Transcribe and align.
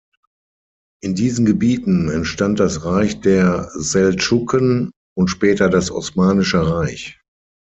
In 1.03 1.13
diesen 1.13 1.45
Gebieten 1.45 2.09
entstand 2.09 2.59
das 2.59 2.83
Reich 2.85 3.19
der 3.21 3.69
Seldschuken 3.75 4.89
und 5.15 5.27
später 5.27 5.69
das 5.69 5.91
Osmanische 5.91 6.65
Reich. 6.67 7.19